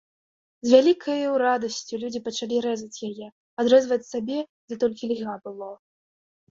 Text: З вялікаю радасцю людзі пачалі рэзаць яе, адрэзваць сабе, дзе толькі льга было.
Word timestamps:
З 0.67 0.71
вялікаю 0.75 1.27
радасцю 1.43 1.93
людзі 2.05 2.23
пачалі 2.29 2.57
рэзаць 2.69 3.03
яе, 3.11 3.27
адрэзваць 3.65 4.05
сабе, 4.11 4.39
дзе 4.69 4.75
толькі 4.87 5.03
льга 5.15 5.41
было. 5.47 5.75